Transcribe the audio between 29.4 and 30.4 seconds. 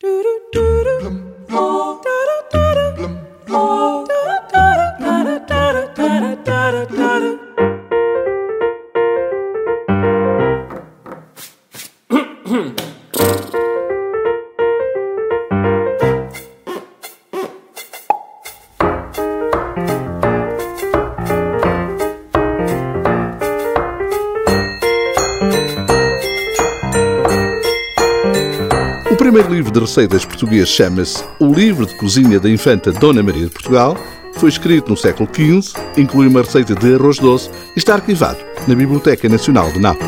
livro de receitas